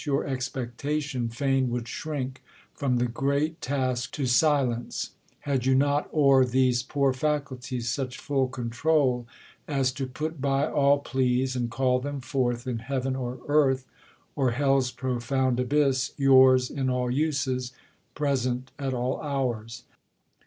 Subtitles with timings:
[0.11, 2.41] r expectation, fain would shrink
[2.73, 8.49] From the grest task to silence, had you not O'er these poor faculties such full
[8.49, 9.27] control^
[9.67, 13.85] As to put by all pleas, and call them forth In heaven or earth,
[14.35, 17.71] or hell's profound abyss, Yours in all uses,
[18.15, 19.83] present at all hours.